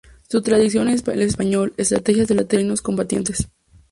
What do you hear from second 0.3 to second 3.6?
traducción al español es "Estrategias de los Reinos Combatientes".